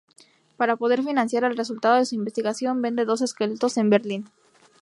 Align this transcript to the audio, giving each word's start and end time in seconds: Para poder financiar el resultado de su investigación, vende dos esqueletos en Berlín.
Para 0.57 0.77
poder 0.77 1.03
financiar 1.03 1.43
el 1.43 1.55
resultado 1.55 1.97
de 1.97 2.05
su 2.07 2.15
investigación, 2.15 2.81
vende 2.81 3.05
dos 3.05 3.21
esqueletos 3.21 3.77
en 3.77 3.91
Berlín. 3.91 4.29